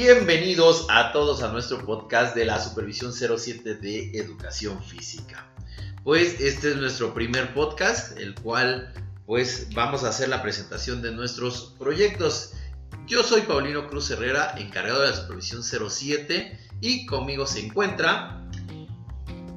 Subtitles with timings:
[0.00, 5.50] Bienvenidos a todos a nuestro podcast de la Supervisión 07 de Educación Física.
[6.04, 8.94] Pues este es nuestro primer podcast, el cual
[9.26, 12.52] pues vamos a hacer la presentación de nuestros proyectos.
[13.08, 18.48] Yo soy Paulino Cruz Herrera, encargado de la Supervisión 07 y conmigo se encuentra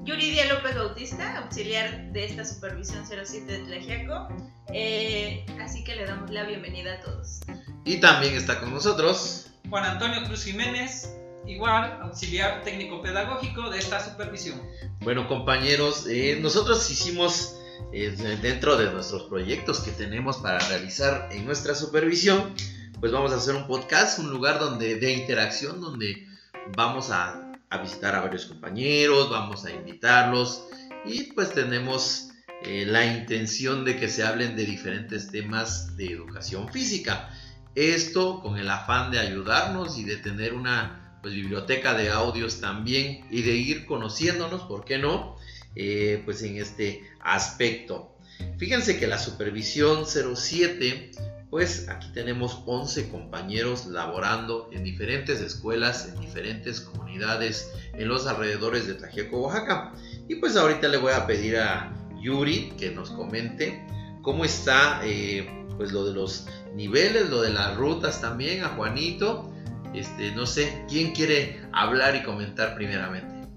[0.05, 4.27] Yuridia López Bautista, auxiliar de esta Supervisión 07 de Tlajiaco.
[4.73, 7.41] Eh, así que le damos la bienvenida a todos.
[7.85, 11.15] Y también está con nosotros Juan Antonio Cruz Jiménez,
[11.47, 14.61] igual auxiliar técnico pedagógico de esta supervisión.
[14.99, 17.57] Bueno compañeros, eh, nosotros hicimos
[17.93, 22.53] eh, dentro de nuestros proyectos que tenemos para realizar en nuestra supervisión,
[22.99, 26.27] pues vamos a hacer un podcast, un lugar donde de interacción, donde
[26.75, 30.65] vamos a, visitar a varios compañeros, vamos a invitarlos
[31.05, 32.31] y pues tenemos
[32.65, 37.29] eh, la intención de que se hablen de diferentes temas de educación física.
[37.75, 43.25] Esto con el afán de ayudarnos y de tener una pues, biblioteca de audios también
[43.29, 45.37] y de ir conociéndonos, ¿por qué no?
[45.75, 48.17] Eh, pues en este aspecto.
[48.57, 51.11] Fíjense que la supervisión 07,
[51.49, 58.87] pues aquí tenemos 11 compañeros laborando en diferentes escuelas, en diferentes comunidades, en los alrededores
[58.87, 59.93] de Tlajeco, Oaxaca.
[60.27, 63.85] Y pues ahorita le voy a pedir a Yuri que nos comente
[64.21, 66.45] cómo está eh, pues lo de los
[66.75, 69.51] niveles, lo de las rutas también, a Juanito.
[69.95, 73.47] Este, no sé, ¿quién quiere hablar y comentar primeramente?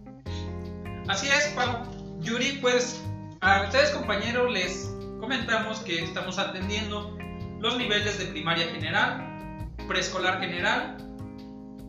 [1.07, 1.83] Así es, Pau.
[2.21, 2.99] Yuri, pues
[3.43, 7.15] a ustedes compañeros les comentamos que estamos atendiendo
[7.61, 10.97] los niveles de primaria general, preescolar general,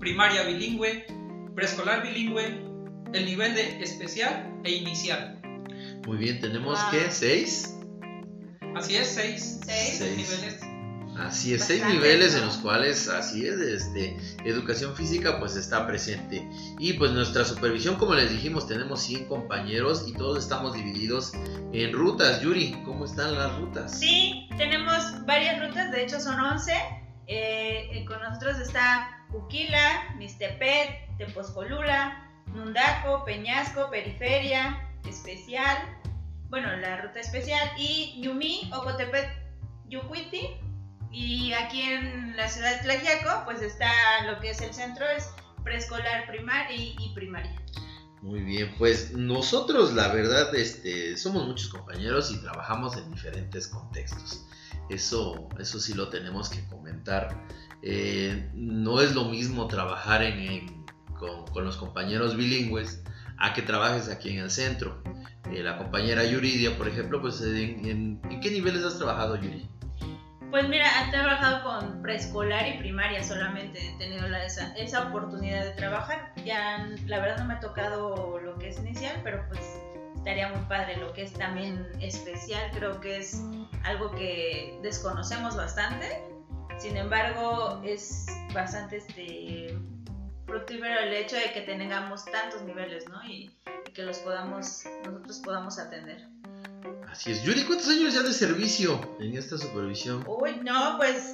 [0.02, 1.06] primaria bilingüe,
[1.56, 2.62] preescolar bilingüe,
[3.14, 5.40] el nivel de especial e inicial.
[6.06, 6.92] Muy bien, tenemos Wow.
[6.92, 7.78] que seis.
[8.76, 9.96] Así es, seis, Seis.
[9.98, 10.18] Seis.
[10.18, 10.60] niveles.
[11.18, 12.40] Así es, seis niveles ¿no?
[12.40, 16.46] en los cuales, así es, este, educación física pues está presente.
[16.78, 21.32] Y pues nuestra supervisión, como les dijimos, tenemos 100 compañeros y todos estamos divididos
[21.72, 22.42] en rutas.
[22.42, 23.98] Yuri, ¿cómo están las rutas?
[23.98, 26.74] Sí, tenemos varias rutas, de hecho son 11.
[27.28, 35.78] Eh, eh, con nosotros está Uquila, Mistepet, Tepozcolula, Mundaco, Peñasco, Periferia, Especial,
[36.56, 39.28] bueno, la ruta especial, y Yumi, Ocotepet,
[39.90, 40.48] Yucuiti.
[41.12, 43.90] Y aquí en la ciudad de Tlajiaco, pues está
[44.26, 45.30] lo que es el centro, es
[45.66, 47.62] preescolar primar y, y primaria.
[48.22, 54.46] Muy bien, pues nosotros la verdad este, somos muchos compañeros y trabajamos en diferentes contextos.
[54.90, 57.36] Eso, eso sí lo tenemos que comentar.
[57.82, 60.86] Eh, no es lo mismo trabajar en, en-
[61.20, 63.02] con, con los compañeros bilingües
[63.38, 65.04] a que trabajes aquí en el centro.
[65.52, 69.68] Eh, la compañera Yuridia, por ejemplo, pues en, en- ¿en qué niveles has trabajado, Yuri?
[70.52, 75.64] Pues mira, he trabajado con preescolar y primaria solamente, he tenido la- esa, esa oportunidad
[75.66, 76.34] de trabajar.
[76.46, 79.60] Ya la verdad no me ha tocado lo que es inicial, pero pues
[80.16, 83.42] estaría muy padre lo que es también especial, creo que es
[83.84, 86.22] algo que desconocemos bastante.
[86.80, 89.78] Sin embargo, es bastante este
[90.46, 93.24] fructífero el hecho de que tengamos tantos niveles, ¿no?
[93.26, 93.52] Y
[93.96, 96.28] que los podamos, nosotros podamos atender.
[97.10, 97.44] Así es.
[97.44, 100.24] Yuri, ¿cuántos años ya de servicio en esta supervisión?
[100.28, 101.34] Uy, no, pues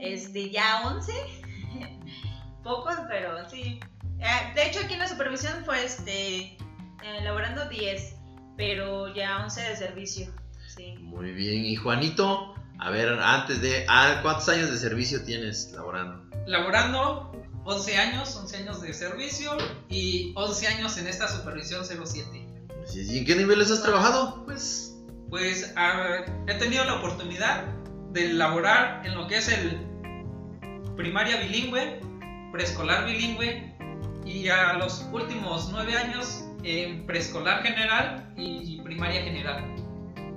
[0.00, 1.12] este ya 11.
[2.62, 3.80] Pocos, pero sí.
[4.20, 6.56] Eh, De hecho, aquí en la supervisión fue este
[7.02, 8.14] elaborando 10,
[8.56, 10.34] pero ya 11 de servicio.
[10.74, 10.94] Sí.
[11.00, 11.64] Muy bien.
[11.64, 13.84] Y Juanito, a ver, antes de...
[13.88, 16.28] ah, ¿Cuántos años de servicio tienes laborando?
[16.46, 17.32] Laborando
[17.68, 19.50] 11 años, 11 años de servicio
[19.90, 22.46] y 11 años en esta supervisión 07.
[22.82, 23.10] Así es.
[23.10, 24.42] ¿Y en qué niveles has trabajado?
[24.46, 24.94] Pues...
[25.28, 27.64] Pues ah, he tenido la oportunidad
[28.12, 29.78] de laborar en lo que es el
[30.96, 32.00] primaria bilingüe,
[32.50, 33.76] preescolar bilingüe
[34.24, 39.62] y a los últimos nueve años en preescolar general y primaria general.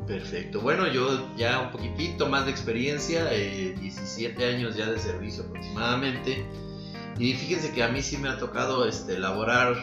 [0.05, 0.59] Perfecto.
[0.59, 6.45] Bueno, yo ya un poquitito más de experiencia, eh, 17 años ya de servicio aproximadamente.
[7.21, 9.75] Y fíjense que a mí sí me ha tocado este, laborar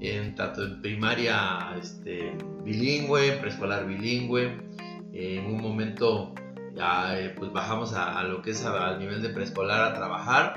[0.00, 4.58] en tanto en primaria este, bilingüe, preescolar bilingüe.
[5.12, 6.34] en un momento
[6.74, 9.94] ya eh, pues bajamos a, a lo que es a- al nivel de preescolar a
[9.94, 10.54] trabajar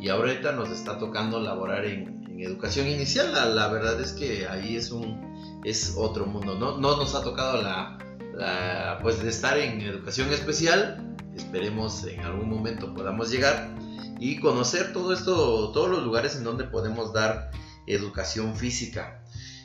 [0.00, 3.32] y ahorita nos está tocando laborar en, en educación inicial.
[3.32, 5.32] La, la verdad es que ahí es un
[5.64, 6.56] es otro mundo.
[6.58, 7.98] No, no nos ha tocado la,
[8.36, 11.16] la- pues de estar en educación especial.
[11.34, 13.71] Esperemos en algún momento podamos llegar
[14.22, 17.50] y conocer todo esto, todos los lugares en donde podemos dar
[17.88, 19.20] educación física.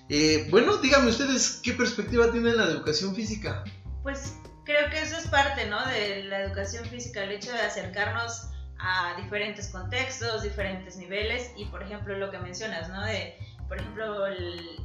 [0.09, 3.63] Eh, bueno, díganme ustedes qué perspectiva tienen la educación física.
[4.01, 5.85] Pues creo que eso es parte, ¿no?
[5.85, 8.47] De la educación física, el hecho de acercarnos
[8.79, 13.05] a diferentes contextos, diferentes niveles y por ejemplo lo que mencionas, ¿no?
[13.05, 13.37] De,
[13.67, 14.81] por ejemplo, el,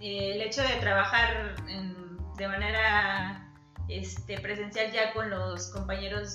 [0.00, 1.56] el hecho de trabajar
[2.36, 3.52] de manera
[3.88, 6.32] este, presencial ya con los compañeros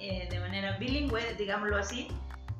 [0.00, 2.08] eh, de manera bilingüe, digámoslo así,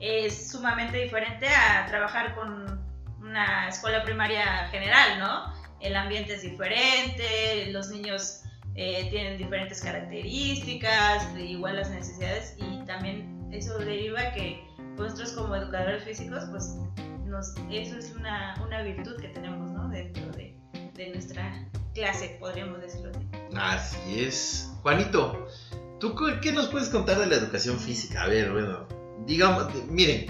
[0.01, 2.83] es sumamente diferente a trabajar con
[3.21, 5.53] una escuela primaria general, ¿no?
[5.81, 8.43] El ambiente es diferente, los niños
[8.75, 16.05] eh, tienen diferentes características, igual las necesidades y también eso deriva que nosotros como educadores
[16.05, 16.77] físicos, pues
[17.25, 19.89] nos, eso es una, una virtud que tenemos ¿no?
[19.89, 20.57] dentro de,
[20.95, 23.29] de nuestra clase, podríamos decirlo así.
[23.57, 24.73] Así es.
[24.83, 25.47] Juanito,
[26.01, 28.25] ¿tú qué nos puedes contar de la educación física?
[28.25, 28.87] A ver, bueno,
[29.27, 30.27] digamos, miren,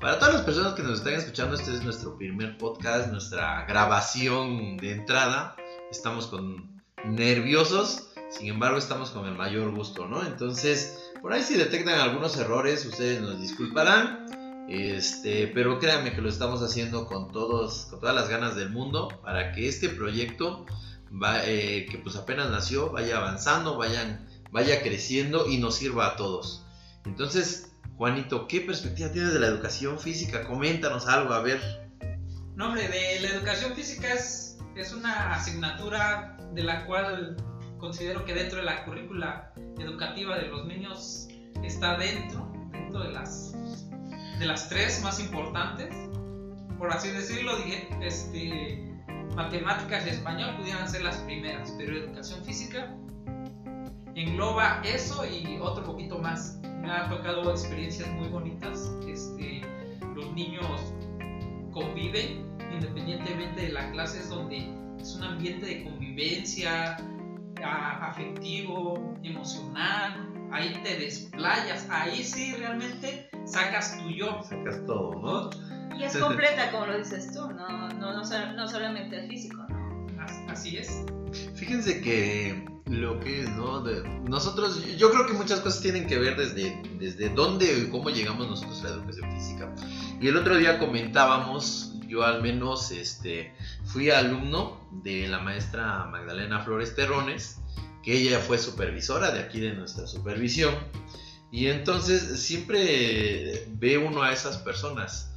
[0.00, 4.76] para todas las personas que nos están escuchando, este es nuestro primer podcast, nuestra grabación
[4.76, 5.56] de entrada.
[5.90, 10.24] Estamos con nerviosos, sin embargo estamos con el mayor gusto, ¿no?
[10.24, 14.26] Entonces, por ahí si detectan algunos errores, ustedes nos disculparán.
[14.68, 19.08] Este, pero créanme que lo estamos haciendo con todos, con todas las ganas del mundo
[19.22, 20.66] para que este proyecto
[21.10, 26.16] va, eh, que pues apenas nació vaya avanzando, vayan, vaya creciendo y nos sirva a
[26.16, 26.66] todos.
[27.06, 27.67] Entonces,
[27.98, 30.46] Juanito, ¿qué perspectiva tienes de la educación física?
[30.46, 31.60] Coméntanos algo, a ver.
[32.54, 34.56] No, hombre, de la educación física es,
[34.96, 37.36] una asignatura de la cual
[37.78, 41.26] considero que dentro de la currícula educativa de los niños
[41.64, 43.56] está dentro, dentro de las,
[44.38, 45.92] de las tres más importantes.
[46.78, 47.50] Por así decirlo,
[48.00, 48.96] este,
[49.34, 52.94] matemáticas y español pudieran ser las primeras, pero educación física
[54.14, 56.57] engloba eso y otro poquito más.
[56.88, 58.90] Me ha tocado experiencias muy bonitas.
[59.06, 59.60] Este,
[60.14, 60.94] los niños
[61.70, 66.96] conviven independientemente de la clase, es donde es un ambiente de convivencia,
[67.62, 74.42] afectivo, emocional, ahí te desplayas, ahí sí realmente sacas tu yo.
[74.42, 75.50] Sacas todo, ¿no?
[75.94, 80.24] Y es completa, como lo dices tú, no, no, no, no solamente el físico, ¿no?
[80.48, 81.04] Así es.
[81.54, 83.82] Fíjense que lo que es, ¿no?
[84.28, 88.48] nosotros, yo creo que muchas cosas tienen que ver desde, desde dónde y cómo llegamos
[88.48, 89.74] nosotros a la educación física.
[90.20, 93.54] Y el otro día comentábamos yo al menos este,
[93.84, 97.58] fui alumno de la maestra Magdalena Flores Terrones,
[98.02, 100.74] que ella fue supervisora de aquí de nuestra supervisión.
[101.50, 105.27] Y entonces siempre ve uno a esas personas.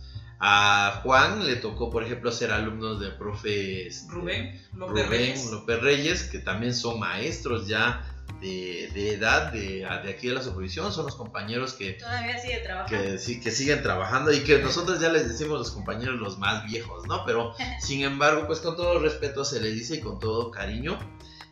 [0.43, 5.51] A Juan le tocó, por ejemplo, ser alumno de profe este, Rubén, López, Reyes.
[5.51, 8.11] López Reyes, que también son maestros ya
[8.41, 13.03] de, edad de, aquí de la supervisión, son los compañeros que todavía siguen trabajando.
[13.03, 16.65] Que, sí, que siguen trabajando y que nosotros ya les decimos los compañeros los más
[16.65, 17.23] viejos, ¿no?
[17.23, 20.97] Pero sin embargo, pues con todo respeto se les dice y con todo cariño.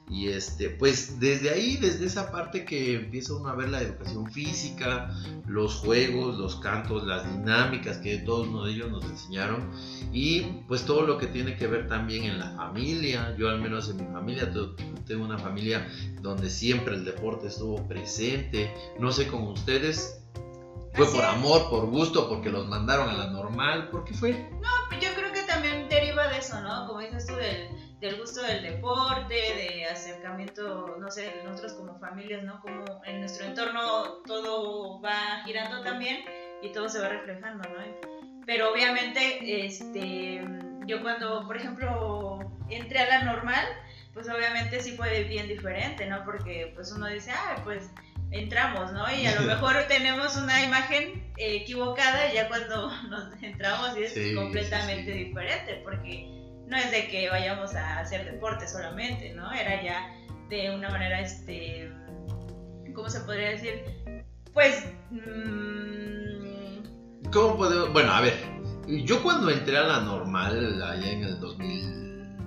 [0.10, 4.32] Y este, pues desde ahí, desde esa parte que empieza uno a ver la educación
[4.32, 5.12] física,
[5.46, 9.70] los juegos, los cantos, las dinámicas que todos uno de ellos nos enseñaron
[10.12, 13.36] y pues todo lo que tiene que ver también en la familia.
[13.38, 14.52] Yo al menos en mi familia
[15.06, 15.88] tengo una familia
[16.22, 18.74] donde siempre el deporte estuvo presente.
[19.00, 20.20] No sé con ustedes,
[20.94, 24.50] fue por amor, por gusto, porque los mandaron a la normal, ¿por qué fue?
[24.60, 26.88] No, pues yo creo que también deriva de eso, ¿no?
[26.88, 32.44] Como dices tú del del gusto del deporte, de acercamiento, no sé, nosotros como familias,
[32.44, 32.62] ¿no?
[32.62, 36.24] Como en nuestro entorno todo va girando también
[36.62, 37.84] y todo se va reflejando, ¿no?
[38.46, 40.41] Pero obviamente, este,
[40.86, 42.39] yo cuando, por ejemplo,
[42.70, 43.65] entré a la normal,
[44.13, 46.24] pues obviamente sí fue bien diferente, ¿no?
[46.24, 47.91] Porque pues uno dice, ah, pues
[48.32, 49.12] entramos, ¿no?
[49.12, 55.12] Y a lo mejor tenemos una imagen equivocada ya cuando nos entramos y es completamente
[55.12, 56.38] diferente, porque
[56.70, 59.52] no es de que vayamos a hacer deporte solamente, ¿no?
[59.52, 60.16] Era ya
[60.50, 61.92] de una manera, este,
[62.94, 63.84] ¿cómo se podría decir?
[64.54, 64.86] Pues...
[65.10, 65.70] Mmm...
[67.32, 67.94] ¿Cómo podemos?
[67.94, 68.34] Bueno, a ver,
[68.88, 72.38] yo cuando entré a la normal, allá en el 2000,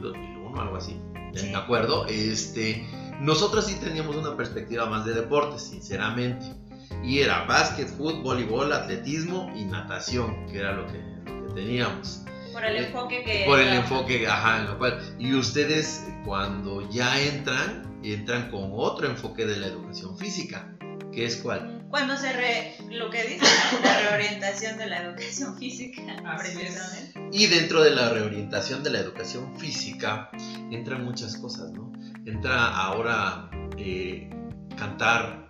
[0.00, 0.98] 2001, algo así,
[1.34, 2.86] me acuerdo, este,
[3.20, 6.54] nosotros sí teníamos una perspectiva más de deporte, sinceramente.
[7.02, 10.98] Y era básquet, fútbol, voleibol, atletismo y natación, que era lo que,
[11.30, 12.23] lo que teníamos.
[12.54, 13.44] Por el enfoque que...
[13.46, 15.16] Por el enfoque, ajá, en lo cual...
[15.18, 20.72] Y ustedes cuando ya entran, entran con otro enfoque de la educación física,
[21.12, 21.84] que es cuál?
[21.90, 23.46] Cuando se re, lo que dice,
[23.82, 26.02] la reorientación de la educación física.
[27.32, 30.30] Y dentro de la reorientación de la educación física
[30.70, 31.92] entran muchas cosas, ¿no?
[32.24, 34.30] Entra ahora eh,
[34.76, 35.48] cantar,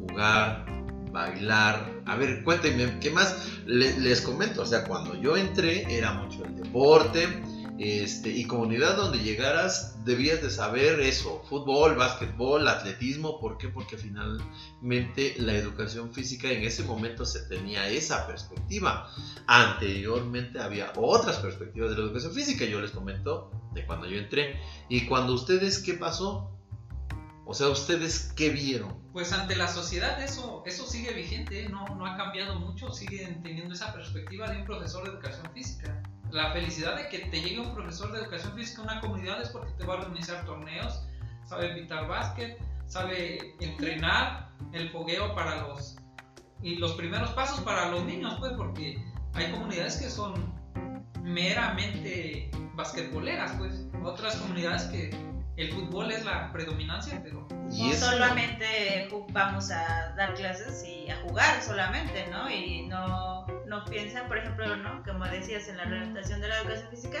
[0.00, 0.66] jugar,
[1.12, 2.02] bailar.
[2.06, 4.62] A ver, cuéntenme, ¿qué más les, comento?
[4.62, 7.42] O sea, cuando yo entré era mucho el deporte,
[7.78, 13.68] este, y comunidad donde llegaras debías de saber eso, fútbol, básquetbol, atletismo, ¿por qué?
[13.68, 19.10] Porque finalmente la educación física en ese momento se tenía esa perspectiva.
[19.46, 24.60] Anteriormente había otras perspectivas de la educación física, yo les comento de cuando yo entré.
[24.88, 26.51] Y cuando ustedes, ¿qué pasó?
[27.44, 28.96] O sea, ¿ustedes qué vieron?
[29.12, 33.74] Pues ante la sociedad eso, eso sigue vigente, no, no ha cambiado mucho, siguen teniendo
[33.74, 37.74] esa perspectiva de un profesor de educación física la felicidad de que te llegue un
[37.74, 41.06] profesor de educación física a una comunidad es porque te va a organizar torneos,
[41.46, 45.96] sabe evitar básquet, sabe entrenar el fogueo para los
[46.62, 50.34] y los primeros pasos para los niños, pues porque hay comunidades que son
[51.22, 55.10] meramente basquetboleras, pues otras comunidades que
[55.56, 61.62] el fútbol es la predominancia, pero no solamente vamos a dar clases y a jugar
[61.62, 62.50] solamente, ¿no?
[62.50, 65.02] Y no, no piensan, por ejemplo, ¿no?
[65.04, 67.18] Como decías en la representación de la educación física,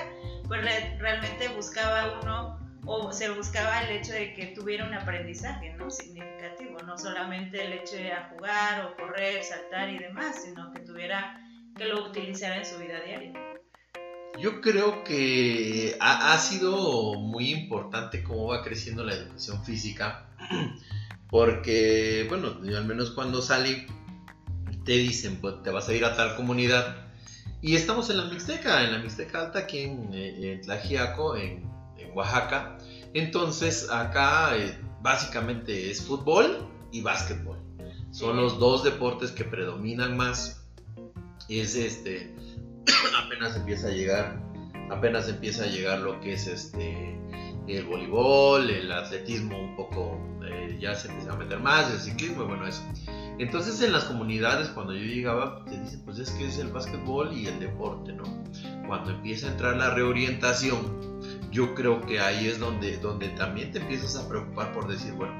[0.48, 0.62] pues
[0.98, 5.90] realmente buscaba uno o se buscaba el hecho de que tuviera un aprendizaje, ¿no?
[5.90, 11.38] Significativo, no solamente el hecho de jugar o correr, saltar y demás, sino que tuviera
[11.76, 13.51] que lo utilizara en su vida diaria.
[14.40, 20.26] Yo creo que ha, sido muy importante cómo va creciendo la educación física,
[21.30, 23.86] porque, bueno, al menos cuando salí,
[24.84, 26.96] te dicen, pues te vas a ir a tal comunidad,
[27.60, 31.70] y estamos en la Mixteca, en la Mixteca Alta, aquí en, eh, Tlajiaco, en,
[32.14, 32.76] Oaxaca.
[33.14, 37.56] Entonces, acá eh, básicamente es fútbol y básquetbol.
[38.10, 40.66] Son los dos deportes que predominan más.
[41.48, 42.34] Es este
[43.24, 44.42] apenas empieza a llegar,
[44.90, 47.18] apenas empieza a llegar lo que es este
[47.68, 52.44] el voleibol, el atletismo un poco, eh, ya se empieza a meter más, el ciclismo,
[52.44, 52.82] bueno, eso.
[53.38, 57.32] Entonces en las comunidades cuando yo llegaba te dicen pues es que es el básquetbol
[57.32, 58.24] y el deporte, ¿no?
[58.86, 61.20] Cuando empieza a entrar la reorientación,
[61.50, 65.34] yo creo que ahí es donde, donde también te empiezas a preocupar por decir, bueno,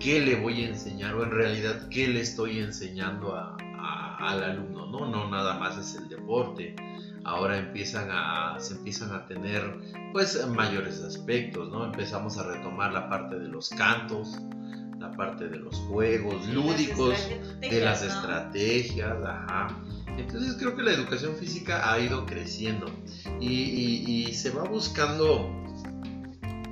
[0.00, 3.56] ¿qué le voy a enseñar o en realidad qué le estoy enseñando a,
[3.94, 5.06] al alumno, ¿no?
[5.06, 6.76] No nada más es el deporte.
[7.24, 9.62] Ahora empiezan a, se empiezan a tener
[10.12, 11.84] pues mayores aspectos, ¿no?
[11.86, 14.38] Empezamos a retomar la parte de los cantos,
[14.98, 17.18] la parte de los juegos lúdicos,
[17.60, 19.68] de las estrategias, ajá.
[20.18, 22.86] Entonces creo que la educación física ha ido creciendo
[23.40, 23.48] y,
[24.28, 25.50] y se va buscando,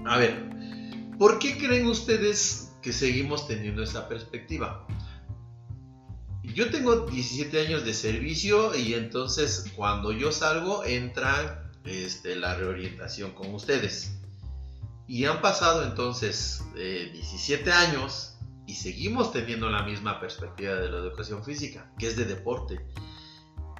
[0.06, 0.48] a ver,
[1.18, 4.86] ¿por qué creen ustedes que seguimos teniendo esa perspectiva?
[6.54, 13.32] Yo tengo 17 años de servicio y entonces cuando yo salgo entra este, la reorientación
[13.32, 14.12] con ustedes.
[15.06, 20.98] Y han pasado entonces 17 eh, años y seguimos teniendo la misma perspectiva de la
[20.98, 22.80] educación física, que es de deporte.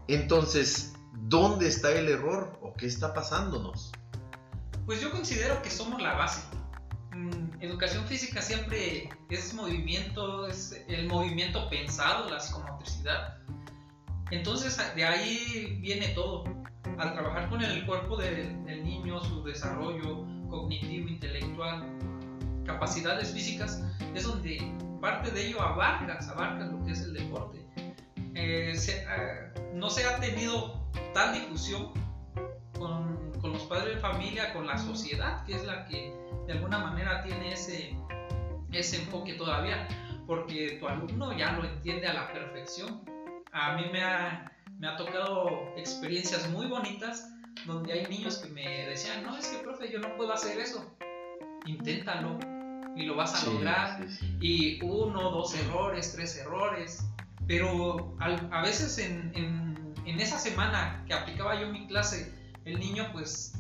[0.09, 3.93] Entonces, ¿dónde está el error o qué está pasándonos?
[4.85, 6.43] Pues yo considero que somos la base.
[7.63, 13.39] Educación física siempre es movimiento, es el movimiento pensado, la psicomotricidad.
[14.33, 16.43] Entonces de ahí viene todo.
[16.99, 21.87] Al trabajar con el cuerpo del, niño, su desarrollo cognitivo, intelectual,
[22.67, 23.81] capacidades físicas,
[24.13, 24.61] es donde
[25.01, 27.65] parte de ello abarca, abarca lo que es el deporte.
[28.35, 28.75] Eh,
[29.09, 31.93] ah, no se ha tenido tal difusión
[32.77, 36.13] con, con los padres de familia, con la sociedad, que es la que
[36.47, 37.97] de alguna manera tiene ese,
[38.73, 39.89] ese enfoque todavía,
[40.27, 43.03] porque tu alumno ya lo entiende a la perfección.
[43.53, 47.29] A mí me ha, me ha tocado experiencias muy bonitas
[47.67, 50.97] donde hay niños que me decían, no, es que profe, yo no puedo hacer eso.
[51.67, 52.39] Inténtalo
[52.97, 54.07] y lo vas a lograr.
[54.41, 57.07] Y uno, dos errores, tres errores.
[57.47, 62.33] Pero a veces en, en, en, esa semana que aplicaba yo mi clase,
[62.65, 63.53] el niño pues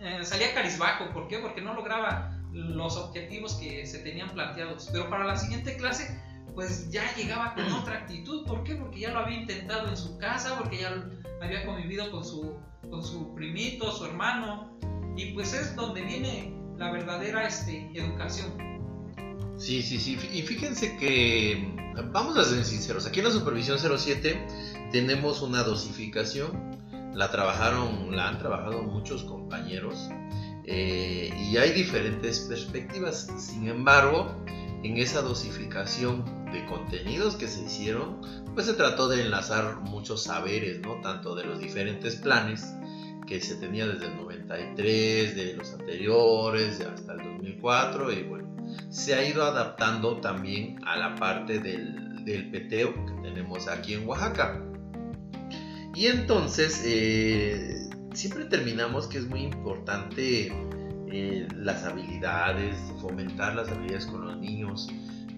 [0.00, 1.10] eh, salía carizbajo.
[1.12, 1.38] ¿Por qué?
[1.38, 4.88] Porque no lograba los objetivos que se tenían planteados.
[4.92, 6.20] Pero para la siguiente clase,
[6.54, 8.46] pues ya llegaba con otra actitud.
[8.46, 8.74] ¿Por qué?
[8.74, 11.08] Porque ya lo había intentado en su casa, porque ya
[11.42, 12.56] había convivido con su,
[12.88, 14.78] con su primito, su hermano.
[15.16, 18.70] Y pues es donde viene la verdadera este, educación.
[19.58, 20.18] Sí, sí, sí.
[20.32, 21.74] Y fíjense que,
[22.12, 24.46] vamos a ser sinceros, aquí en la Supervisión 07
[24.90, 26.80] tenemos una dosificación
[27.14, 30.08] la trabajaron, la han trabajado muchos compañeros
[30.64, 33.28] eh, y hay diferentes perspectivas.
[33.38, 34.34] Sin embargo,
[34.82, 38.20] en esa dosificación de contenidos que se hicieron,
[38.54, 41.00] pues se trató de enlazar muchos saberes, ¿no?
[41.00, 42.74] Tanto de los diferentes planes
[43.26, 48.48] que se tenía desde el 93, de los anteriores, hasta el 2004, y bueno,
[48.90, 54.08] se ha ido adaptando también a la parte del, del peteo que tenemos aquí en
[54.08, 54.69] Oaxaca.
[56.00, 60.50] Y entonces, eh, siempre terminamos que es muy importante
[61.12, 64.88] eh, las habilidades, fomentar las habilidades con los niños,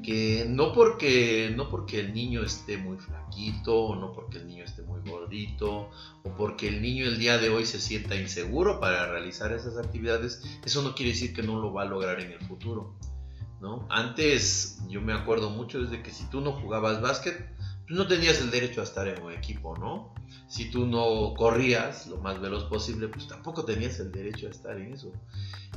[0.05, 4.63] que no porque, no porque el niño esté muy flaquito, o no porque el niño
[4.63, 5.91] esté muy gordito,
[6.23, 10.45] o porque el niño el día de hoy se sienta inseguro para realizar esas actividades,
[10.65, 12.95] eso no quiere decir que no lo va a lograr en el futuro.
[13.61, 13.85] ¿no?
[13.91, 18.41] Antes yo me acuerdo mucho desde que si tú no jugabas básquet, pues no tenías
[18.41, 20.15] el derecho a estar en un equipo, ¿no?
[20.53, 24.77] Si tú no corrías lo más veloz posible, pues tampoco tenías el derecho a estar
[24.77, 25.11] en eso.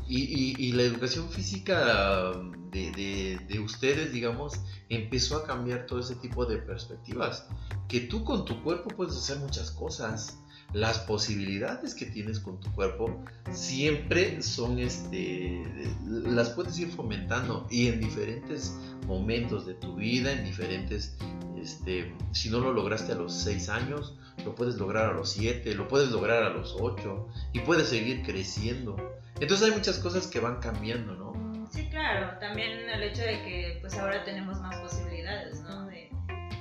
[0.05, 2.33] Y, la educación física
[2.73, 7.47] de, de, ustedes, digamos, empezó a cambiar todo ese tipo de perspectivas.
[7.87, 10.39] Que tú con tu cuerpo puedes hacer muchas cosas.
[10.73, 15.63] Las posibilidades que tienes con tu cuerpo siempre son, este,
[16.05, 18.75] las puedes ir fomentando y en diferentes
[19.07, 21.15] momentos de tu vida, en diferentes,
[21.57, 25.73] este, si no lo lograste a los 6 años, lo puedes lograr a los 7,
[25.75, 28.95] lo puedes lograr a los 8 y puedes seguir creciendo.
[29.39, 31.67] Entonces hay muchas cosas que van cambiando, ¿no?
[31.71, 32.37] Sí, claro.
[32.39, 35.87] También el hecho de que pues ahora tenemos más posibilidades, ¿no?
[35.87, 36.09] De,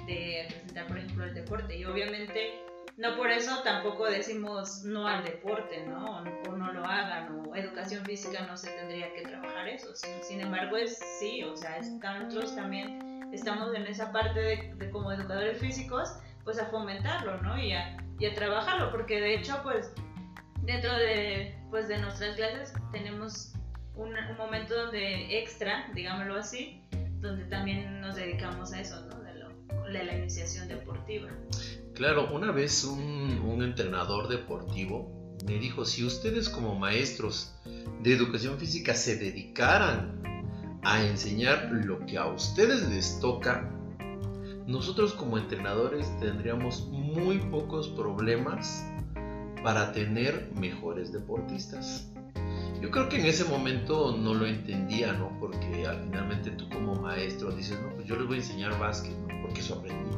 [0.06, 1.76] de presentar, por ejemplo, el deporte.
[1.76, 2.64] Y obviamente
[2.96, 6.22] no por eso tampoco decimos no al deporte, ¿no?
[6.48, 9.88] O, no lo hagan, o educación física no se tendría que trabajar eso.
[10.22, 14.40] Sin, embargo, es sí, o sea, nosotros también estamos en esa parte
[14.76, 16.08] de, como educadores físicos,
[16.44, 17.58] pues a fomentarlo, ¿no?
[17.58, 19.92] Y a, y a trabajarlo, porque de hecho, pues
[20.62, 23.52] dentro de, pues, de nuestras clases tenemos
[23.96, 26.82] un, momento donde extra, digámoslo así,
[27.20, 29.14] donde también nos dedicamos a eso, ¿no?
[29.22, 31.28] De, la iniciación deportiva.
[31.94, 37.54] Claro, una vez un, un entrenador deportivo me dijo, si ustedes como maestros
[38.02, 40.20] de educación física se dedicaran
[40.82, 43.70] a enseñar lo que a ustedes les toca,
[44.66, 48.86] nosotros como entrenadores tendríamos muy pocos problemas
[49.62, 52.10] para tener mejores deportistas.
[52.80, 55.36] Yo creo que en ese momento no lo entendía, ¿no?
[55.40, 59.16] Porque al finalmente tú como maestro dices, no, pues yo les voy a enseñar básquet,
[59.18, 59.42] ¿no?
[59.42, 60.16] Porque eso aprendí.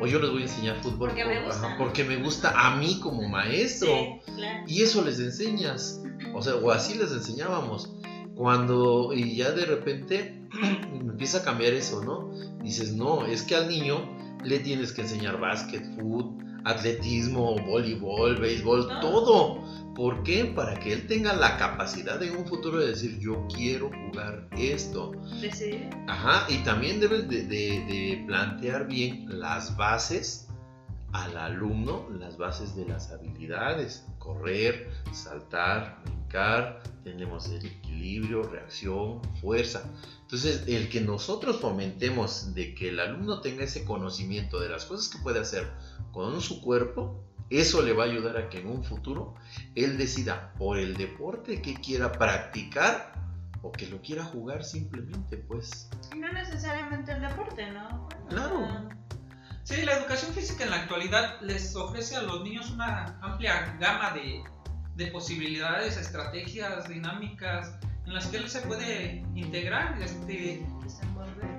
[0.00, 1.76] O yo les voy a enseñar fútbol porque, me, gusta.
[1.78, 4.20] porque me gusta a mí como maestro.
[4.66, 6.02] Y eso les enseñas.
[6.34, 7.94] O sea, o así les enseñábamos.
[8.34, 10.43] Cuando, y ya de repente
[10.92, 12.30] empieza a cambiar eso, ¿no?
[12.62, 19.00] Dices, no, es que al niño le tienes que enseñar básquet, fútbol, atletismo, voleibol, béisbol,
[19.00, 19.62] todo.
[19.94, 20.44] ¿Por qué?
[20.44, 25.12] Para que él tenga la capacidad en un futuro de decir, yo quiero jugar esto.
[26.08, 30.48] Ajá, y también debes de, plantear bien las bases
[31.12, 36.02] al alumno, las bases de las habilidades, correr, saltar,
[37.04, 39.84] tenemos el equilibrio, reacción, fuerza.
[40.22, 45.08] Entonces, el que nosotros fomentemos de que el alumno tenga ese conocimiento de las cosas
[45.08, 45.70] que puede hacer
[46.12, 49.34] con su cuerpo, eso le va a ayudar a que en un futuro
[49.76, 53.14] él decida por el deporte que quiera practicar
[53.62, 55.88] o que lo quiera jugar simplemente, pues.
[56.16, 58.08] No necesariamente el deporte, ¿no?
[58.28, 58.88] Claro.
[59.62, 64.10] Sí, la educación física en la actualidad les ofrece a los niños una amplia gama
[64.10, 64.42] de,
[64.94, 67.74] de posibilidades, estrategias, dinámicas
[68.06, 70.00] en las que él se puede integrar.
[70.00, 70.64] Este,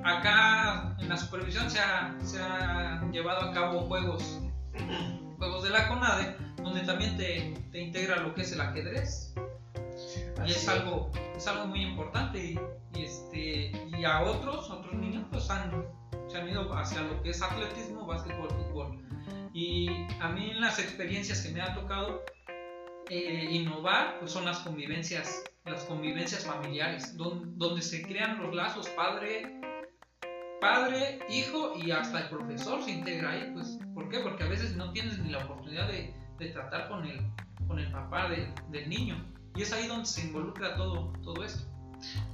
[0.04, 4.40] acá en la supervisión se, ha, se han llevado a cabo juegos
[5.38, 9.34] juegos de la CONADE, donde también te, te integra lo que es el ajedrez.
[10.46, 12.40] Y es algo, es algo muy importante.
[12.40, 12.60] Y,
[12.96, 15.86] este, y a otros, otros niños, pues han,
[16.28, 19.02] se han ido hacia lo que es atletismo, básquetbol, fútbol.
[19.54, 22.24] Y a mí en las experiencias que me ha tocado
[23.10, 29.60] eh, innovar, pues son las convivencias, las convivencias familiares, donde, se crean los lazos padre,
[30.60, 34.20] padre, hijo y hasta el profesor se integra ahí, pues, ¿por qué?
[34.20, 36.14] Porque a veces no tienes ni la oportunidad de,
[36.52, 37.20] tratar con el,
[37.68, 39.16] con el papá del niño.
[39.56, 41.66] Y es ahí donde se involucra todo, todo esto.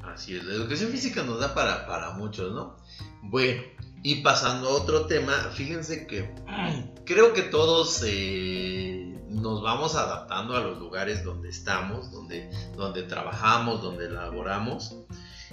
[0.03, 2.75] Así es, la educación física nos da para, para muchos, ¿no?
[3.21, 3.61] Bueno,
[4.03, 6.33] y pasando a otro tema, fíjense que
[7.05, 13.81] creo que todos eh, nos vamos adaptando a los lugares donde estamos, donde, donde trabajamos,
[13.81, 14.97] donde laboramos.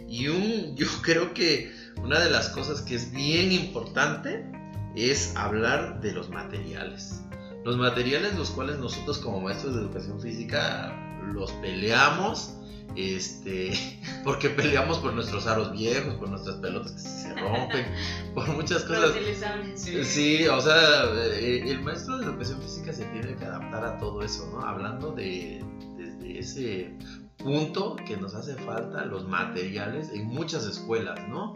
[0.09, 4.51] Y un, yo creo que una de las cosas que es bien importante
[4.97, 7.23] es hablar de los materiales.
[7.65, 12.55] Los materiales los cuales nosotros como maestros de educación física los peleamos,
[12.97, 13.73] este,
[14.25, 17.87] porque peleamos por nuestros aros viejos, por nuestras pelotas que se rompen,
[18.35, 19.15] por muchas cosas.
[19.77, 24.23] Sí, o sea, eh, el maestro de educación física se tiene que adaptar a todo
[24.23, 24.61] eso, ¿no?
[24.61, 25.65] Hablando de
[25.97, 26.95] desde ese
[27.39, 31.55] punto que nos hace falta los materiales en muchas escuelas, ¿no?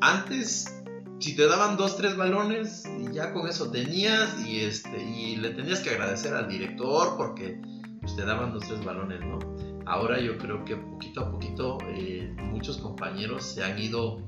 [0.00, 0.82] Antes,
[1.20, 5.50] si te daban dos, tres balones y ya con eso tenías y, este, y le
[5.50, 7.60] tenías que agradecer al director porque
[8.00, 9.38] pues te daban dos, tres balones, ¿no?
[9.86, 14.24] Ahora yo creo que poquito a poquito eh, muchos compañeros se han ido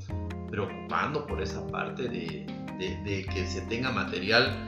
[0.51, 2.47] preocupando por esa parte de,
[2.79, 4.67] de que se tenga material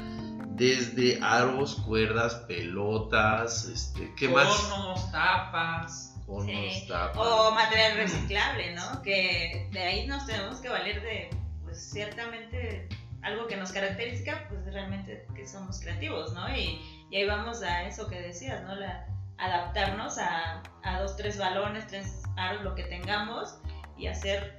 [0.50, 4.46] desde aros, cuerdas, pelotas, este, ¿qué más?
[4.46, 6.10] Conos, tapas.
[6.26, 6.86] Conos, Sí.
[6.88, 7.16] tapas.
[7.18, 9.02] O material reciclable, ¿no?
[9.02, 11.28] Que de ahí nos tenemos que valer de,
[11.64, 12.88] pues ciertamente,
[13.22, 16.48] algo que nos caracteriza, pues realmente que somos creativos, ¿no?
[16.56, 16.78] Y,
[17.14, 18.74] y ahí vamos a eso que decías, ¿no?
[18.74, 19.06] La,
[19.38, 23.54] adaptarnos a, a dos, tres balones, tres aros, lo que tengamos,
[23.96, 24.58] y hacer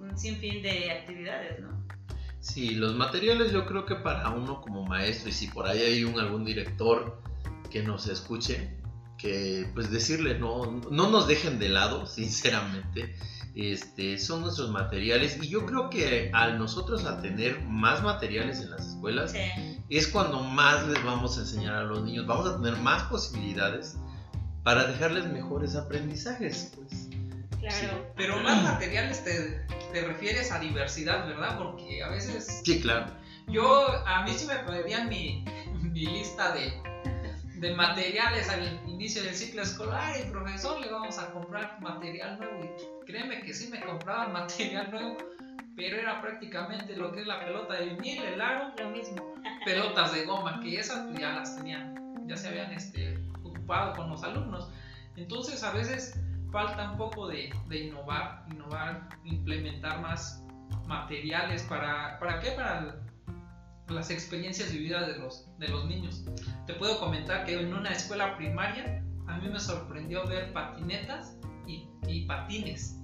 [0.00, 1.80] un sinfín de actividades, ¿no?
[2.40, 6.02] Sí, los materiales yo creo que para uno como maestro y si por ahí hay
[6.02, 7.22] un, algún director
[7.70, 8.76] que nos escuche,
[9.16, 13.14] que pues decirle no, no nos dejen de lado, sinceramente,
[13.54, 18.70] este, son nuestros materiales y yo creo que al nosotros a tener más materiales en
[18.70, 19.82] las escuelas Sí.
[19.90, 23.96] es cuando más les vamos a enseñar a los niños, vamos a tener más posibilidades
[24.62, 26.72] para dejarles mejores aprendizajes.
[26.76, 27.08] Pues.
[27.60, 28.06] Claro.
[28.16, 31.58] Pero más materiales te, te refieres a diversidad, ¿verdad?
[31.58, 33.06] Porque a veces Sí, claro.
[33.48, 35.44] yo, a mí sí me pedían mi,
[35.80, 36.72] mi lista de,
[37.62, 42.64] de materiales al inicio del ciclo escolar y profesor le vamos a comprar material nuevo
[42.64, 45.16] y créeme que sí me compraban material nuevo,
[45.76, 49.34] pero era prácticamente lo que es la pelota de vinil, el aro, Lo mismo.
[49.64, 51.94] pelotas de goma, que esas pues, ya las tenían,
[52.26, 54.68] ya se habían este, ocupado con los alumnos.
[55.14, 56.18] Entonces a veces
[56.50, 60.42] falta un poco de, de innovar, innovar, implementar más
[60.88, 62.50] materiales para, ¿para qué?
[62.50, 63.01] Para el-
[63.92, 66.24] las experiencias vividas de los, de los niños.
[66.66, 71.86] Te puedo comentar que en una escuela primaria a mí me sorprendió ver patinetas y,
[72.06, 72.96] y patines,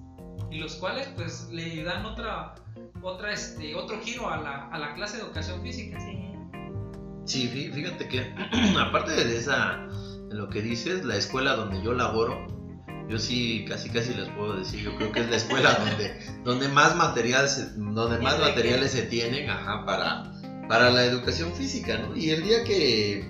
[0.51, 2.55] y los cuales pues le dan otra,
[3.03, 5.99] otra este, otro giro a la, a la clase de educación física.
[6.01, 6.25] Sí.
[7.25, 8.35] Sí, fí- fíjate que
[8.81, 9.87] aparte de esa,
[10.29, 12.47] de lo que dices, la escuela donde yo laboro,
[13.09, 16.69] yo sí casi casi les puedo decir, yo creo que es la escuela donde, donde
[16.69, 20.23] más materiales, se- donde más materiales se tienen, ajá, para,
[20.69, 22.15] para la educación física, ¿no?
[22.15, 23.25] Y el día que,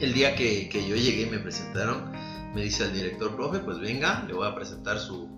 [0.00, 2.12] el día que, que yo llegué y me presentaron,
[2.54, 5.28] me dice el director, profe, pues venga, le voy a presentar su,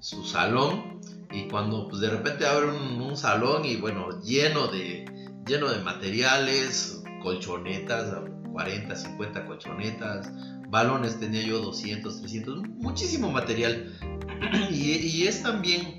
[0.00, 1.00] su salón.
[1.30, 5.04] Y cuando pues de repente abre un, salón y bueno, lleno de,
[5.46, 8.14] lleno de materiales, colchonetas,
[8.52, 10.30] 40, 50 colchonetas,
[10.68, 13.92] balones tenía yo 200, 300, muchísimo material.
[14.70, 15.98] Y, y es también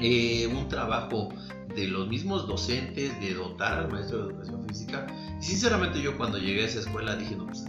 [0.00, 1.30] eh, un trabajo
[1.74, 5.06] de los mismos docentes de dotar al maestro de educación física.
[5.40, 7.64] Y sinceramente yo cuando llegué a esa escuela dije, no, pues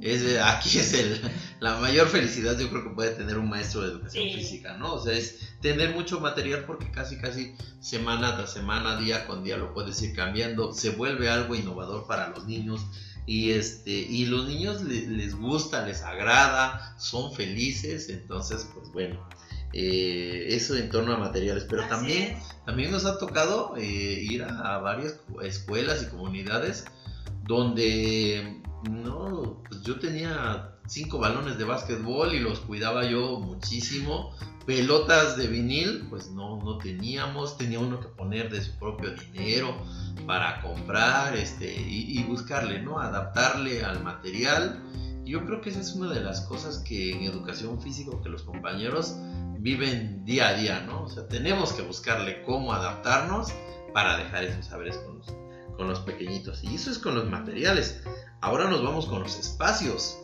[0.00, 1.20] es, aquí es el,
[1.60, 4.34] la mayor felicidad yo creo que puede tener un maestro de educación Sí.
[4.34, 4.94] física, ¿no?
[4.94, 9.56] O sea, es tener mucho material porque casi, casi semana tras semana, día con día
[9.56, 12.84] lo puedes ir cambiando, se vuelve algo innovador para los niños
[13.26, 19.24] y este y los niños le- les gusta, les agrada, son felices, entonces pues bueno,
[19.72, 22.48] eh, eso en torno a materiales, pero Así también es.
[22.66, 26.84] también nos ha tocado eh, ir a, a varias escuelas y comunidades
[27.44, 34.34] donde no, pues yo tenía cinco balones de básquetbol y los cuidaba yo muchísimo.
[34.66, 39.76] Pelotas de vinil, pues no, no teníamos, tenía uno que poner de su propio dinero
[40.24, 43.00] para comprar este, y, y buscarle, ¿no?
[43.00, 44.80] Adaptarle al material.
[45.24, 48.42] Yo creo que esa es una de las cosas que en educación física que los
[48.42, 49.16] compañeros
[49.62, 51.04] viven día a día, ¿no?
[51.04, 53.52] O sea, tenemos que buscarle cómo adaptarnos
[53.94, 55.26] para dejar esos saberes con los,
[55.76, 56.64] con los pequeñitos.
[56.64, 58.02] Y eso es con los materiales.
[58.40, 60.18] Ahora nos vamos con los espacios.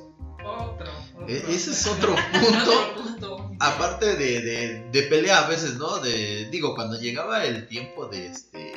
[0.45, 1.29] Otro, otro.
[1.29, 2.71] E- ese es otro punto.
[2.91, 3.51] Otro punto.
[3.61, 5.99] Aparte de, de, de pelea a veces, ¿no?
[5.99, 8.68] De, digo, cuando llegaba el tiempo de este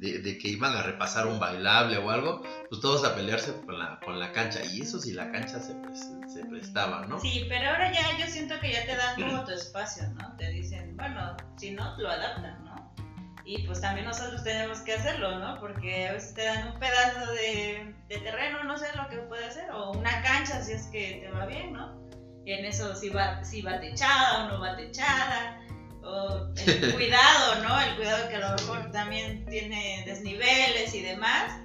[0.00, 3.78] de, de que iban a repasar un bailable o algo, pues todos a pelearse con
[3.78, 4.60] la, con la cancha.
[4.64, 5.74] Y eso si la cancha se,
[6.26, 7.20] se prestaba, ¿no?
[7.20, 10.34] Sí, pero ahora ya yo siento que ya te dan como tu espacio, ¿no?
[10.36, 12.94] Te dicen, bueno, si no, lo adaptan, ¿no?
[13.44, 15.60] Y pues también nosotros tenemos que hacerlo, ¿no?
[15.60, 19.44] Porque a veces te dan un pedazo de, de terreno, no sé lo que puede
[19.44, 22.00] hacer, o una cancha si es que te va bien, ¿no?
[22.46, 25.60] Y en eso si va, si va techada o no va techada,
[26.10, 27.80] o el cuidado, ¿no?
[27.80, 31.60] El cuidado que a lo mejor también tiene desniveles y demás.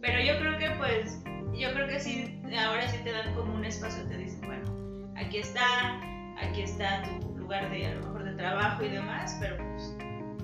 [0.00, 1.22] Pero yo creo que pues,
[1.58, 5.38] yo creo que sí, ahora sí te dan como un espacio, te dicen, bueno, aquí
[5.38, 6.00] está,
[6.38, 9.94] aquí está tu lugar de a lo mejor de trabajo y demás, pero pues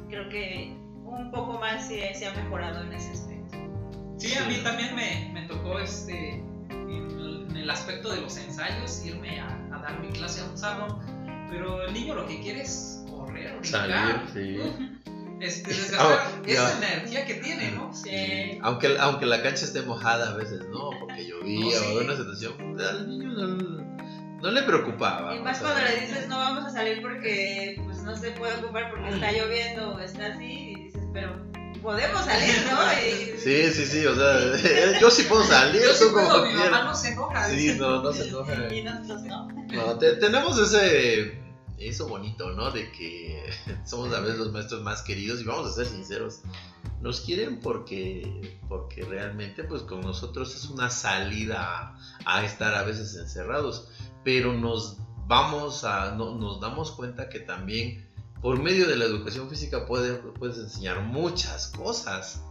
[0.09, 3.59] creo que un poco más se, se ha mejorado en ese aspecto.
[4.19, 6.35] Sí, a mí también me, me tocó este
[6.71, 10.57] en, en el aspecto de los ensayos irme a, a dar mi clase a un
[10.57, 11.01] salón,
[11.51, 13.91] pero el niño lo que quiere es correr, brincar.
[13.91, 15.01] Salir, sí.
[15.41, 17.93] Este, desgastar Ah, esa energía que tiene, ¿no?
[17.95, 18.59] Sí.
[18.63, 20.91] Aunque, aunque la cancha esté mojada a veces, ¿no?
[20.99, 21.97] Porque llovía No, sí.
[21.97, 23.47] o una situación, pues, al niño no,
[24.43, 25.35] no le preocupaba.
[25.37, 28.55] Y más o cuando le dices no vamos a salir porque pues no se puede
[28.57, 31.37] ocupar porque está lloviendo o está así y dices, pero
[31.83, 32.79] podemos salir, ¿no?
[33.35, 36.45] Y, Sí, sí, sí, o sea, yo sí puedo salir, Yo sí tú como puedo,
[36.47, 36.71] mi quieras.
[36.73, 37.49] mamá no se enoja.
[37.49, 38.75] Sí, no, no se enoja.
[38.75, 39.47] y nosotros no.
[39.73, 41.41] No, te- tenemos ese
[41.79, 42.71] eso bonito, ¿no?
[42.71, 43.43] De que
[43.87, 46.41] somos a veces los maestros más queridos y vamos a ser sinceros.
[47.01, 53.15] Nos quieren porque porque realmente pues con nosotros es una salida a, estar a veces
[53.17, 53.89] encerrados,
[54.25, 58.07] pero nos vamos a no- nos damos cuenta que también
[58.43, 62.43] por medio de la educación física puede- puedes enseñar muchas cosas.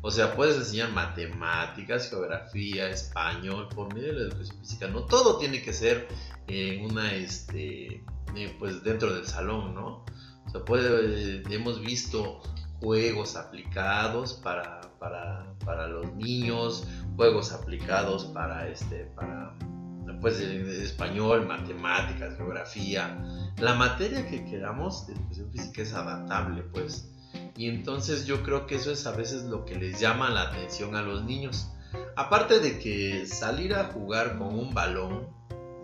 [0.00, 4.88] O sea, puedes enseñar matemáticas, geografía, español, por medio de la educación física.
[4.88, 6.06] No todo tiene que ser
[6.46, 8.04] en una, este,
[8.36, 10.04] eh, pues dentro del salón, ¿no?
[10.54, 12.40] O puede, eh, hemos visto
[12.80, 19.54] juegos aplicados para, para, para los niños, juegos aplicados para, este, para,
[20.20, 23.20] pues, eh, español, matemáticas, geografía.
[23.58, 27.12] La materia que queramos de educación física es adaptable, pues.
[27.58, 30.94] Y entonces yo creo que eso es a veces lo que les llama la atención
[30.94, 31.68] a los niños.
[32.14, 35.26] Aparte de que salir a jugar con un balón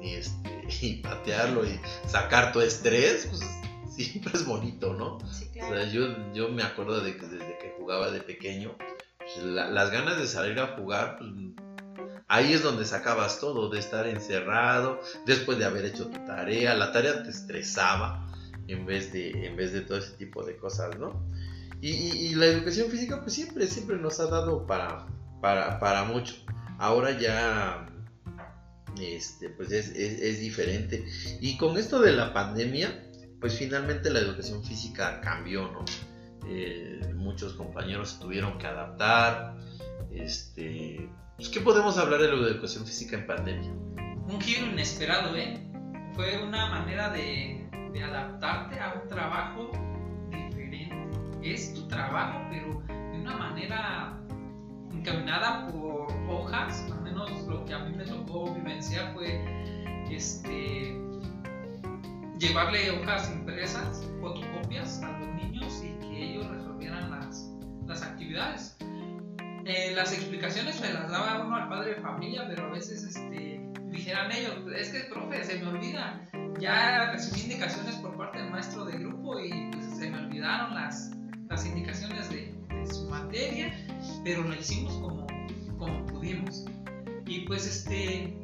[0.00, 3.42] y, este, y patearlo y sacar tu estrés, pues
[3.90, 5.18] siempre es bonito, ¿no?
[5.32, 5.74] Sí, O claro.
[5.74, 8.76] sea, yo, yo me acuerdo de que desde que jugaba de pequeño,
[9.18, 11.30] pues, la- las ganas de salir a jugar, pues,
[12.28, 16.92] ahí es donde sacabas todo, de estar encerrado, después de haber hecho tu tarea, la
[16.92, 18.32] tarea te estresaba
[18.68, 21.26] en vez de, en vez de todo ese tipo de cosas, ¿no?
[21.80, 25.06] Y, y- y la educación física, pues siempre, siempre nos ha dado para,
[25.40, 26.34] para, para mucho.
[26.78, 27.86] Ahora ya,
[29.00, 31.04] este, pues es, es, es diferente.
[31.40, 33.10] Y con esto de la pandemia,
[33.40, 35.84] pues finalmente la educación física cambió, ¿no?
[36.46, 39.56] Eh, muchos compañeros tuvieron que adaptar.
[40.10, 43.70] Este, pues, ¿Qué podemos hablar de la educación física en pandemia?
[43.72, 45.60] Un giro inesperado, ¿eh?
[46.14, 49.70] Fue una manera de, de adaptarte a un trabajo.
[51.44, 54.18] Es tu trabajo, pero de una manera
[54.90, 56.90] encaminada por hojas.
[56.90, 59.44] Al menos lo que a mí me tocó vivenciar fue
[60.10, 60.98] este
[62.38, 67.50] llevarle hojas impresas, fotocopias a los niños y que ellos resolvieran las,
[67.86, 68.76] las actividades.
[69.66, 73.60] Eh, las explicaciones me las daba uno al padre de familia, pero a veces este,
[73.86, 76.20] dijeran ellos, es que profe, se me olvida,
[76.60, 81.12] ya recibí indicaciones por parte del maestro de grupo y pues, se me olvidaron las,
[81.54, 83.72] las indicaciones de, de su materia,
[84.24, 85.24] pero lo hicimos como,
[85.78, 86.64] como pudimos.
[87.26, 88.36] Y pues este,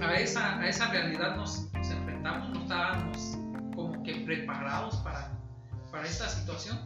[0.00, 3.38] a esa, a esa realidad nos, enfrentamos, no estábamos
[3.74, 5.38] como que preparados para,
[5.92, 6.80] para esta situación,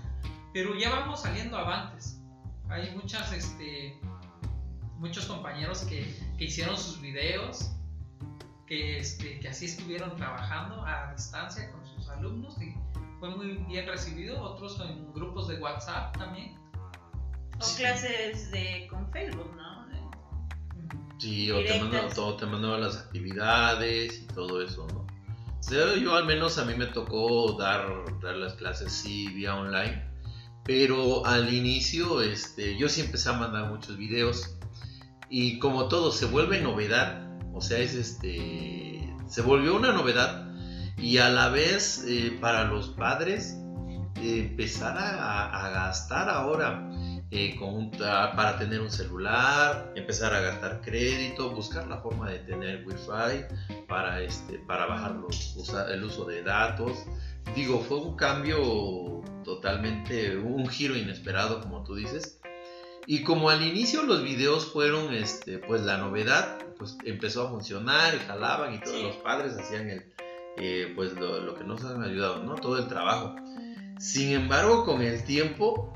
[0.53, 2.21] pero ya vamos saliendo avantes.
[2.69, 3.97] Hay muchas, este,
[4.97, 7.71] muchos compañeros que, que hicieron sus videos,
[8.67, 12.59] que, este, que así estuvieron trabajando a distancia con sus alumnos
[13.19, 14.41] fue muy bien recibido.
[14.41, 16.57] Otros en grupos de WhatsApp también.
[17.61, 19.87] O clases de con Facebook, ¿no?
[19.89, 19.99] De-
[21.19, 25.01] Sí, o te, mandaba, todo, te mandaba las actividades y todo eso, ¿no?
[25.59, 27.85] O sea, yo al menos a mí me tocó dar,
[28.23, 30.09] dar las clases sí vía online,
[30.65, 34.57] pero al inicio este, yo sí empecé a mandar muchos videos
[35.29, 40.48] y como todo se vuelve novedad, o sea, es este, se volvió una novedad
[40.99, 43.57] y a la vez eh, para los padres
[44.17, 46.85] eh, empezar a, a gastar ahora
[47.31, 52.31] eh, con un- a- para tener un celular, empezar a gastar crédito, buscar la forma
[52.31, 53.45] de tener wifi
[53.87, 57.05] para, este, para bajar los, usa- el uso de datos.
[57.55, 62.41] Digo, fue un cambio totalmente, un giro inesperado, como tú dices.
[63.07, 68.19] Y como al inicio los videos fueron este, pues la novedad, pues empezó a funcionar
[68.27, 69.03] jalaban y todos Sí.
[69.03, 70.05] los padres hacían el,
[70.57, 72.55] eh, pues lo, que nos han ayudado, ¿no?
[72.57, 73.37] Todo el trabajo.
[73.99, 75.93] Sin embargo, con el tiempo,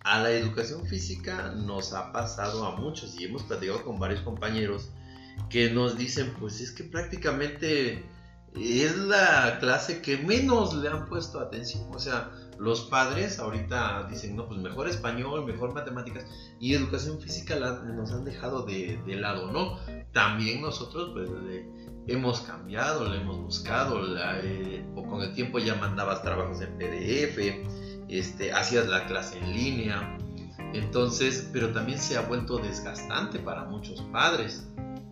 [0.00, 4.90] a la educación física nos ha pasado a muchos y hemos platicado con varios compañeros
[5.48, 8.04] que nos dicen, pues es que prácticamente
[8.54, 11.84] es la clase que menos le han puesto atención.
[11.92, 16.24] O sea, los padres ahorita dicen, no, pues mejor español, mejor matemáticas
[16.60, 19.78] y educación física la- nos han dejado de, lado, ¿no?
[20.12, 21.28] También nosotros, pues,
[22.06, 26.76] hemos cambiado, le hemos buscado, la, eh, o con el tiempo ya mandabas trabajos en
[26.78, 27.38] PDF,
[28.08, 30.18] este, hacías la clase en línea,
[30.72, 34.66] entonces, pero también se ha vuelto desgastante para muchos padres,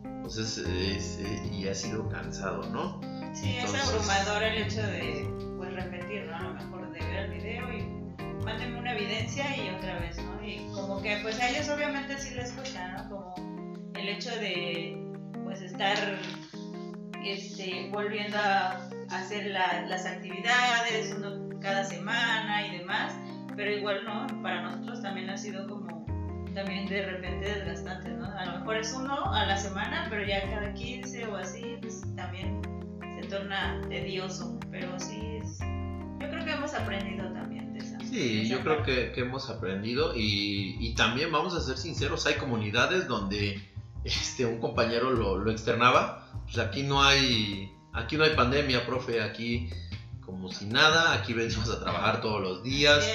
[0.04, 3.00] entonces, es, eh, y ha sido cansado, ¿no?
[3.34, 5.26] Sí, es Entonces- abrumador el hecho de
[5.56, 6.36] pues repetir, ¿no?
[6.36, 10.46] A lo mejor de ver el video y mándenme una evidencia y otra vez, ¿no?
[10.46, 13.08] Y como que pues a ellos obviamente sí les cuesta, ¿no?
[13.08, 14.98] Como el hecho de
[15.44, 15.96] pues estar
[17.24, 23.14] este, volviendo a hacer las actividades uno cada semana y demás,
[23.56, 26.04] pero igual no, para nosotros también ha sido como
[26.54, 28.26] también de repente desgastante, ¿no?
[28.26, 32.02] A lo mejor es uno a la semana, pero ya cada 15 o así, pues
[32.16, 32.60] también
[33.20, 37.98] se torna tedioso, pero sí es, yo creo que hemos aprendido también de esa.
[38.00, 42.34] Sí, yo creo que, que, hemos aprendido y, y, también vamos a ser sinceros, hay
[42.34, 43.60] comunidades donde
[44.04, 46.21] este, un compañero lo, lo externaba,
[46.52, 49.70] pues aquí no hay, aquí no hay pandemia, profe, aquí
[50.20, 53.08] como si nada, aquí venimos a trabajar todos los días,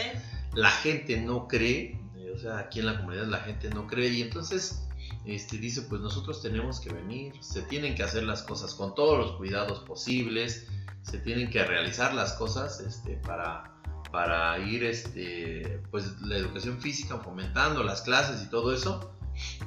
[0.54, 4.10] la gente no cree, eh, o sea, aquí en la comunidad la gente no cree
[4.10, 4.88] y entonces
[5.26, 9.20] este, dice, pues nosotros tenemos que venir, se tienen que hacer las cosas con todos
[9.20, 10.68] los cuidados posibles,
[11.04, 13.72] se tienen que realizar las cosas este, para,
[14.12, 19.14] para ir, este, pues la educación física, fomentando las clases y todo eso.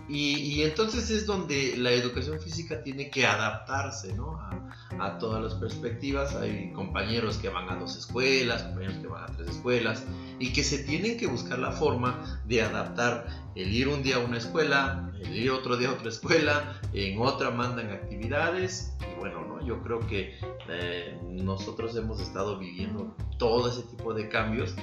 [0.09, 4.39] Y, entonces es donde la educación física tiene que adaptarse ¿no?
[4.99, 6.35] a, todas las perspectivas.
[6.35, 10.05] Hay compañeros que van a dos escuelas, compañeros que van a tres escuelas,
[10.39, 14.19] y que se tienen que buscar la forma de adaptar el ir un día a
[14.21, 18.93] una escuela, el ir otro día a otra escuela, en otra mandan actividades.
[19.01, 19.65] Y bueno, ¿no?
[19.65, 24.75] yo creo que eh, nosotros hemos estado viviendo todo ese tipo de cambios.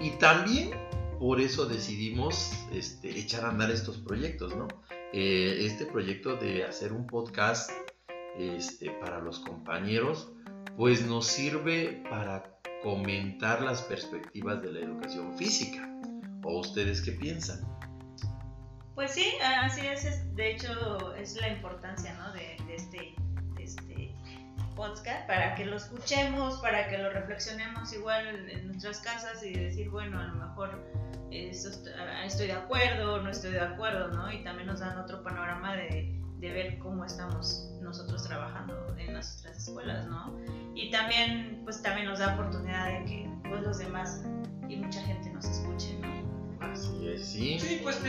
[0.00, 0.70] Y también
[1.18, 4.68] por eso decidimos este, echar a andar estos proyectos, ¿no?
[5.12, 7.70] Eh, este proyecto de hacer un podcast
[8.38, 10.32] este, para los compañeros,
[10.76, 15.88] pues nos sirve para comentar las perspectivas de la educación física.
[16.44, 17.60] ¿O ustedes qué piensan?
[18.94, 20.34] Pues sí, así es.
[20.34, 22.32] De hecho, es la importancia ¿no?
[22.32, 23.14] de, este, de este
[24.76, 29.90] podcast para que lo escuchemos, para que lo reflexionemos igual en nuestras casas y decir,
[29.90, 30.84] bueno, a lo mejor
[31.30, 34.30] estoy de acuerdo, no estoy de acuerdo, ¿no?
[34.30, 39.56] Y también nos dan otro panorama de, de ver cómo estamos nosotros trabajando en nuestras
[39.56, 40.36] escuelas, ¿no?
[40.74, 44.22] Y también, pues también nos da oportunidad de que pues, los demás
[44.68, 46.66] y mucha gente nos escuche, ¿no?
[46.66, 47.58] Así es, sí.
[47.58, 48.00] Sí, pues,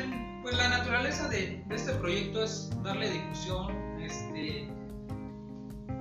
[0.42, 4.70] pues la naturaleza de, de, este proyecto es darle difusión, este,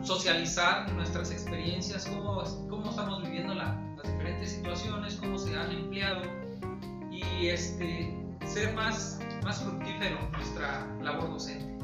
[0.06, 6.22] socializar nuestras experiencias, cómo, cómo estamos viviendo la, las diferentes situaciones, cómo se han empleado
[7.10, 8.14] y este,
[8.46, 11.76] ser más, más fructífero nuestra labor docente.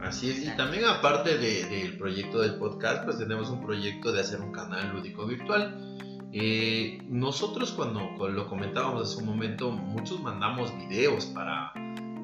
[0.00, 4.40] Así es, y también aparte del proyecto del podcast, pues tenemos un proyecto de hacer
[4.40, 5.96] un canal lúdico virtual.
[6.32, 11.72] Eh, nosotros cuando, lo comentábamos hace un momento, muchos mandamos videos para,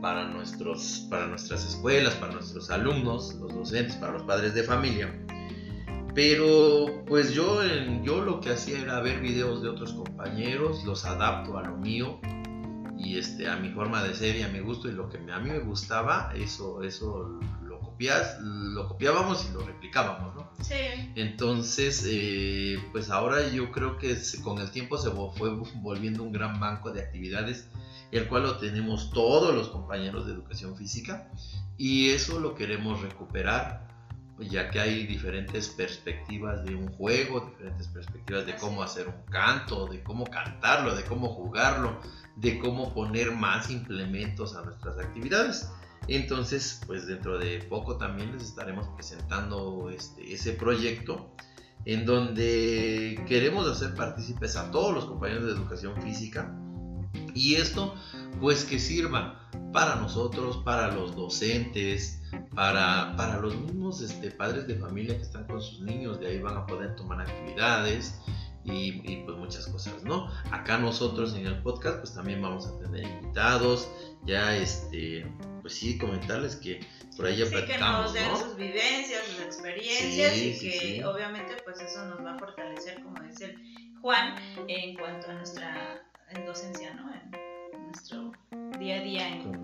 [0.00, 5.14] para, nuestros, para nuestras escuelas, para nuestros alumnos, los docentes, para los padres de familia.
[6.14, 7.60] Pero pues yo,
[8.02, 12.18] yo lo que hacía era ver videos de otros compañeros, los adapto a lo mío
[12.98, 15.38] y este, a mi forma de ser y a mi gusto y lo que a
[15.38, 20.50] mí me gustaba, eso, eso lo, copias, lo copiábamos y lo replicábamos, ¿no?
[20.60, 20.74] Sí.
[21.14, 26.58] Entonces, eh, pues ahora yo creo que con el tiempo se fue volviendo un gran
[26.58, 27.68] banco de actividades,
[28.10, 31.30] el cual lo tenemos todos los compañeros de educación física
[31.76, 33.88] y eso lo queremos recuperar
[34.46, 39.86] ya que hay diferentes perspectivas de un juego, diferentes perspectivas de cómo hacer un canto,
[39.86, 42.00] de cómo cantarlo, de cómo jugarlo,
[42.36, 45.68] de cómo poner más implementos a nuestras actividades.
[46.06, 51.34] Entonces, pues dentro de poco también les estaremos presentando este, ese proyecto
[51.84, 56.54] en donde queremos hacer partícipes a todos los compañeros de educación física
[57.34, 57.94] y esto
[58.40, 62.20] pues que sirva para nosotros, para los docentes,
[62.54, 66.38] para, para los mismos este, padres de familia que están con sus niños, de ahí
[66.38, 68.20] van a poder tomar actividades
[68.64, 70.30] y, y, pues muchas cosas, ¿no?
[70.50, 73.88] Acá nosotros en el podcast pues también vamos a tener invitados,
[74.26, 75.26] ya este,
[75.62, 76.80] pues sí, comentarles que
[77.16, 81.56] por ahí ya sí, platicamos, que nos den sus vivencias, sus experiencias y que obviamente
[81.64, 83.54] pues eso nos va a fortalecer, como dice
[84.00, 84.34] Juan,
[84.68, 86.07] en cuanto a nuestra
[86.46, 87.10] docencia, ¿no?
[87.14, 88.32] En nuestro
[88.78, 89.28] día a día.
[89.28, 89.62] En...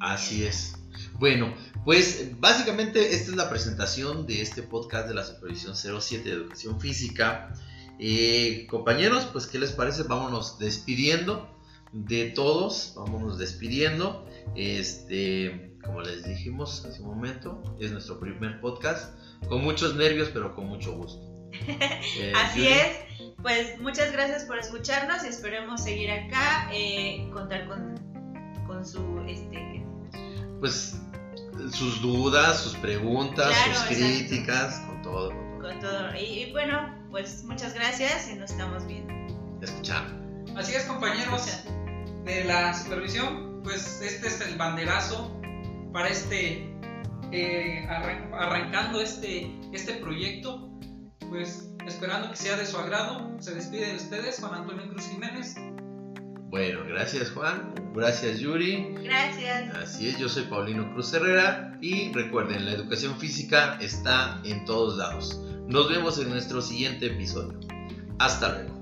[0.00, 0.74] Así es.
[1.18, 1.54] Bueno,
[1.84, 6.80] pues básicamente esta es la presentación de este podcast de la Supervisión 07 de Educación
[6.80, 7.52] Física.
[7.98, 10.04] Eh, compañeros, pues ¿qué les parece?
[10.04, 11.54] Vámonos despidiendo
[11.92, 14.26] de todos, vámonos despidiendo.
[14.56, 19.14] Este, como les dijimos hace un momento, es nuestro primer podcast,
[19.48, 21.28] con muchos nervios, pero con mucho gusto.
[22.18, 23.09] Eh, Así es,
[23.42, 27.94] pues muchas gracias por escucharnos y esperemos seguir acá, eh, contar con,
[28.66, 29.84] con su, este,
[30.60, 30.96] pues
[31.72, 35.30] sus dudas, sus preguntas, sus críticas, con todo.
[35.60, 36.14] Con todo.
[36.16, 39.12] Y, y, bueno, pues muchas gracias y nos estamos viendo.
[39.62, 40.18] Escuchando.
[40.58, 41.64] Así es, compañeros
[42.24, 45.38] de la supervisión, pues este es el banderazo
[45.92, 46.66] para este,
[47.32, 50.70] eh, arran- arrancando este, este proyecto,
[51.28, 55.56] pues esperando que sea de su agrado, se despide de ustedes Juan Antonio Cruz Jiménez.
[56.48, 58.94] Bueno, gracias Juan, gracias Yuri.
[59.02, 59.74] Gracias.
[59.76, 64.96] Así es, yo soy Paulino Cruz Herrera y recuerden, la educación física está en todos
[64.96, 65.40] lados.
[65.66, 67.58] Nos vemos en nuestro siguiente episodio.
[68.18, 68.79] Hasta luego.